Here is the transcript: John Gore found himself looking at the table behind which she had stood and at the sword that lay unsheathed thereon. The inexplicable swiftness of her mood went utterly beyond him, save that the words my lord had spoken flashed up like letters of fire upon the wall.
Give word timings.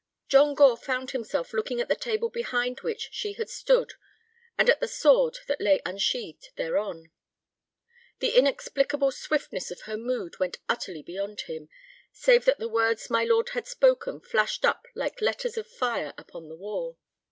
John 0.29 0.55
Gore 0.55 0.77
found 0.77 1.11
himself 1.11 1.53
looking 1.53 1.79
at 1.79 1.87
the 1.87 1.95
table 1.95 2.31
behind 2.31 2.79
which 2.79 3.09
she 3.11 3.33
had 3.33 3.51
stood 3.51 3.93
and 4.57 4.67
at 4.67 4.79
the 4.79 4.87
sword 4.87 5.37
that 5.45 5.61
lay 5.61 5.79
unsheathed 5.85 6.49
thereon. 6.55 7.11
The 8.17 8.31
inexplicable 8.31 9.11
swiftness 9.11 9.69
of 9.69 9.81
her 9.81 9.97
mood 9.97 10.39
went 10.39 10.57
utterly 10.67 11.03
beyond 11.03 11.41
him, 11.41 11.69
save 12.11 12.45
that 12.45 12.57
the 12.57 12.67
words 12.67 13.11
my 13.11 13.23
lord 13.23 13.49
had 13.49 13.67
spoken 13.67 14.19
flashed 14.21 14.65
up 14.65 14.87
like 14.95 15.21
letters 15.21 15.55
of 15.55 15.67
fire 15.67 16.15
upon 16.17 16.49
the 16.49 16.55
wall. 16.57 16.97